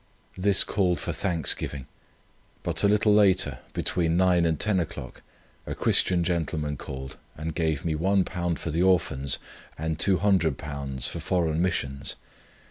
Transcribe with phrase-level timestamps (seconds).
[0.35, 1.85] This called for thanksgiving.
[2.63, 5.21] But a little later, between nine and ten o'clock,
[5.67, 9.37] a Christian gentleman called and gave me £1 for the Orphans
[9.77, 12.15] and £200 for foreign missions.